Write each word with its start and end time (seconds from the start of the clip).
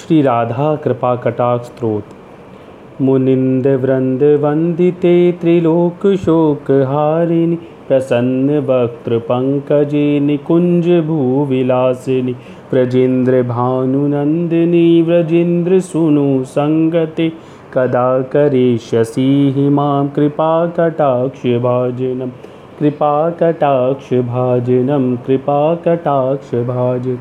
श्रीराधाकृपाकटाक्स्रोत् 0.00 2.12
मुनिन्दवृन्दवन्दिते 3.06 5.14
त्रिलोकशोकहारिणि 5.40 6.06
प्रसन्नवक्त्रपङ्कजे 7.88 10.04
निकुञ्जभूविलासिनि 10.26 12.34
व्रजेन्द्रभानुनन्दिनी 12.72 14.86
व्रजेन्द्रसूनुसङ्गते 15.08 17.26
कदा 17.74 18.06
करिष्यसि 18.34 19.26
हि 19.56 19.66
मां 19.78 20.04
कृपाकटाक्षभाजनं 20.16 22.30
कृपाकटाक्षभाजनं 22.78 23.44
कृपाकटाक्षभाजनम् 25.26 27.20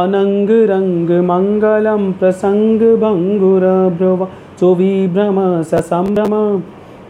अनङ्गरङ्गमङ्गलं 0.00 2.02
प्रसङ्गभङ्गुरभ्रुव 2.20 4.20
सुविभ्रम 4.60 5.38
ससम्भ्रम 5.70 6.34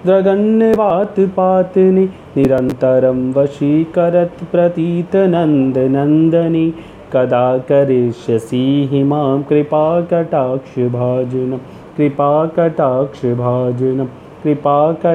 द्रगण्यवात्पातिनि 0.06 2.04
निरन्तरं 2.36 3.18
वशीकरत् 3.36 4.40
प्रतीतनन्दनन्दनि 4.52 6.66
कदा 7.12 7.46
करिष्यसि 7.70 8.64
हि 8.90 9.00
मां 9.12 9.38
कृपाकटाक्षभाजनं 9.48 11.60
कृपाकटाक्षभाजनं 11.96 14.08
कृपाकटाक्षभाजनम् 14.42 15.10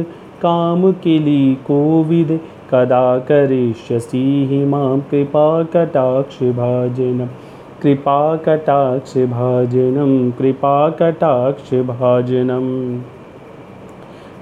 कामकिलीकोविदे 0.44 2.38
कदा 2.72 3.06
करिष्यसि 3.30 4.24
हि 4.50 4.60
मां 4.74 4.92
कृपाकटाक्षभाजनं 5.12 7.30
कृपाकटाक्षभाजनं 7.84 10.12
कृपाकटाक्षभाजनम् 10.40 12.74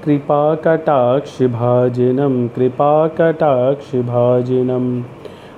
कृपाकटाक्षभाजनं 0.06 2.48
कृपाकटाक्षभाजनम् 2.48 5.04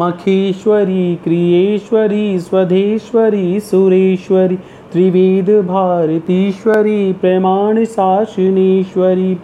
मखेश्वरी 0.00 1.06
क्रियेश्वरी 1.24 2.26
स्वधेश्वरी 2.40 3.48
सुरेश्वरी 3.70 4.56
त्रिवेदभारतीश्वरी 4.92 7.00
प्रमाणशासनेश्वरी 7.20 9.34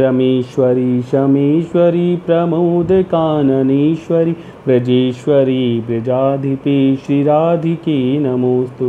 रमेश्वरी 0.00 0.90
शमेश्वरी 1.10 2.08
प्रमोदकाननेश्वरी 2.26 4.32
ब्रजेश्वरी 4.66 5.64
ब्रजाधिपे 5.86 6.74
श्रीराधिके 7.04 7.96
नमोऽस्तु 8.26 8.88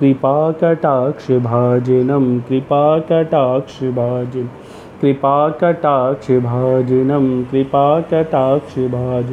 कृपाकटाक्षभाजनं 0.00 2.26
कृपाकटाक्षभाजनं 2.48 4.46
कृपाकटाक्षभाजनं 5.00 7.26
कृपाकटाक्षभाज 7.50 9.28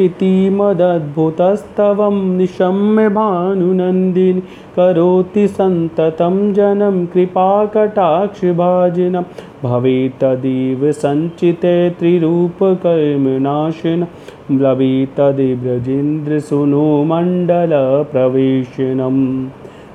इति 0.00 0.50
मदद्भुतस्तवं 0.50 2.36
निशम्य 2.36 3.08
भानुनन्दिनि 3.08 4.42
करोति 4.76 5.48
सन्ततं 5.48 6.54
जनं 6.54 7.06
कृपाकटाक्षभाजनं 7.06 9.22
भवेत् 9.64 10.20
तदेव 10.20 10.92
सञ्चिते 10.92 11.90
त्रिरूपकर्मनाशन 11.90 14.06
लभेत् 14.52 15.16
तदेव्रजेन्द्रसुनो 15.16 17.04
मण्डलप्रवेशनम् 17.04 19.48